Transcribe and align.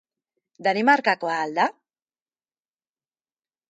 Danimarkakoa 0.67 1.37
al 1.43 1.55
da? 1.59 1.69